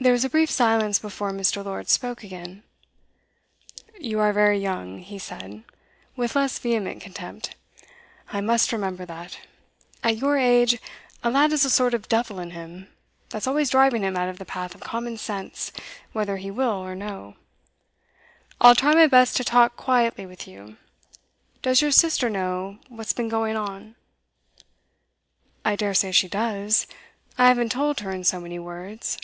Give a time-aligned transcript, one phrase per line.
[0.00, 1.64] There was a brief silence before Mr.
[1.64, 2.64] Lord spoke again.
[4.00, 5.62] 'You are very young,' he said,
[6.16, 7.54] with less vehement contempt.
[8.32, 9.38] 'I must remember that.
[10.02, 10.80] At your age,
[11.22, 12.88] a lad has a sort of devil in him,
[13.28, 15.70] that's always driving him out of the path of common sense,
[16.12, 17.36] whether he will or no.
[18.60, 20.78] I'll try my best to talk quietly with you.
[21.60, 23.94] Does your sister know what has been going on?'
[25.64, 26.88] 'I daresay she does.
[27.38, 29.16] I haven't told her in so many words.